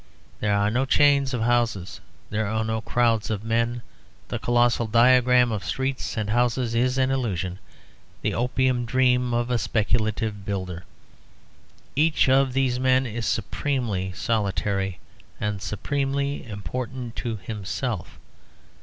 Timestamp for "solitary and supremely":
14.13-16.47